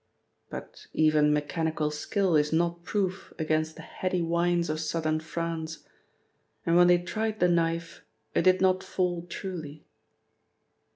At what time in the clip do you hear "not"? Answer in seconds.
2.51-2.81, 8.61-8.83